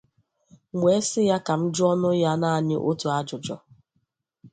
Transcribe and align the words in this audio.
M 0.75 0.79
wee 0.85 1.01
sị 1.09 1.21
ya 1.29 1.37
ka 1.45 1.53
m 1.59 1.63
jụọnụ 1.75 2.09
ya 2.23 2.31
naanị 2.41 2.75
otu 2.89 3.07
ajụjụ 3.17 3.55